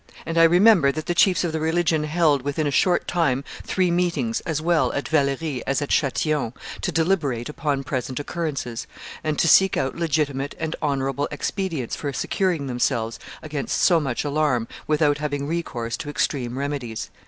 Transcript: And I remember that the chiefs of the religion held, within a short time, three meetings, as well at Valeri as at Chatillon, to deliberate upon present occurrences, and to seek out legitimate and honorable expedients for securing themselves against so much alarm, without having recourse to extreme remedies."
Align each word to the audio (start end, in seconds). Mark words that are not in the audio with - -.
And 0.25 0.35
I 0.35 0.45
remember 0.45 0.91
that 0.91 1.05
the 1.05 1.13
chiefs 1.13 1.43
of 1.43 1.51
the 1.51 1.59
religion 1.59 2.05
held, 2.05 2.41
within 2.41 2.65
a 2.65 2.71
short 2.71 3.07
time, 3.07 3.43
three 3.61 3.91
meetings, 3.91 4.39
as 4.47 4.59
well 4.59 4.91
at 4.93 5.07
Valeri 5.07 5.61
as 5.67 5.79
at 5.79 5.89
Chatillon, 5.89 6.53
to 6.81 6.91
deliberate 6.91 7.49
upon 7.49 7.83
present 7.83 8.19
occurrences, 8.19 8.87
and 9.23 9.37
to 9.37 9.47
seek 9.47 9.77
out 9.77 9.95
legitimate 9.95 10.55
and 10.57 10.75
honorable 10.81 11.27
expedients 11.29 11.95
for 11.95 12.11
securing 12.13 12.65
themselves 12.65 13.19
against 13.43 13.79
so 13.79 13.99
much 13.99 14.23
alarm, 14.23 14.67
without 14.87 15.19
having 15.19 15.45
recourse 15.45 15.95
to 15.97 16.09
extreme 16.09 16.57
remedies." 16.57 17.11